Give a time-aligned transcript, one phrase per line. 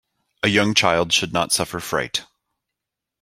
[0.41, 2.25] A young child should not suffer fright.